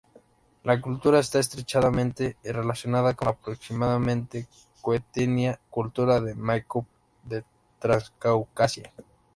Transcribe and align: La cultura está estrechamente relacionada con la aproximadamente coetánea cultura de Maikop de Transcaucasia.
La 0.63 0.81
cultura 0.81 1.19
está 1.19 1.37
estrechamente 1.37 2.35
relacionada 2.43 3.13
con 3.13 3.27
la 3.27 3.33
aproximadamente 3.33 4.47
coetánea 4.81 5.59
cultura 5.69 6.19
de 6.19 6.33
Maikop 6.33 6.87
de 7.23 7.43
Transcaucasia. 7.77 8.91